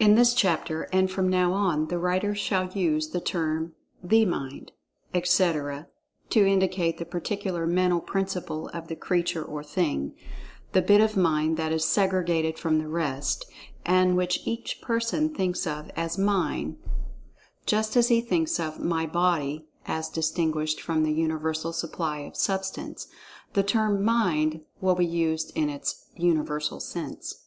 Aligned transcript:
In 0.00 0.16
this 0.16 0.34
chapter 0.34 0.88
and 0.92 1.08
from 1.08 1.28
now 1.28 1.52
on, 1.52 1.86
the 1.86 2.00
writer 2.00 2.34
shall 2.34 2.72
use 2.72 3.10
the 3.10 3.20
term 3.20 3.76
"the 4.02 4.26
Mind," 4.26 4.72
etc., 5.14 5.86
to 6.30 6.44
indicate 6.44 6.98
the 6.98 7.04
particular 7.04 7.64
mental 7.64 8.00
principle 8.00 8.66
of 8.74 8.88
the 8.88 8.96
creature 8.96 9.44
or 9.44 9.62
thing—the 9.62 10.82
bit 10.82 11.00
of 11.00 11.16
Mind 11.16 11.56
that 11.58 11.70
is 11.70 11.84
segregated 11.84 12.58
from 12.58 12.78
the 12.80 12.88
rest, 12.88 13.46
and 13.86 14.16
which 14.16 14.40
each 14.44 14.80
person 14.82 15.32
thinks 15.32 15.64
of 15.64 15.92
as 15.94 16.18
"mine," 16.18 16.76
just 17.64 17.96
as 17.96 18.08
he 18.08 18.20
thinks 18.20 18.58
of 18.58 18.80
"my" 18.80 19.06
body, 19.06 19.68
as 19.86 20.08
distinguished 20.10 20.80
from 20.80 21.04
the 21.04 21.12
universal 21.12 21.72
supply 21.72 22.16
of[Pg 22.22 22.34
31] 22.34 22.34
Substance. 22.34 23.06
The 23.52 23.62
term 23.62 24.02
"Mind" 24.02 24.62
will 24.80 24.96
be 24.96 25.06
used 25.06 25.52
in 25.56 25.70
its 25.70 26.06
Universal 26.16 26.80
sense. 26.80 27.44